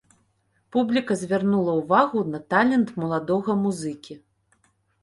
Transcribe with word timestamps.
Публіка 0.75 1.17
звярнула 1.21 1.75
ўвагу 1.81 2.25
на 2.33 2.43
талент 2.55 2.89
маладога 3.05 3.51
музыкі. 3.63 4.21